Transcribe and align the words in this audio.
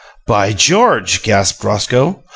"By 0.25 0.53
George!" 0.53 1.21
gasped 1.21 1.63
Roscoe. 1.63 2.23